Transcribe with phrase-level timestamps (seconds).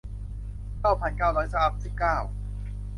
[0.79, 2.17] เก้าพันเก้าร้อยสามสิบเก้า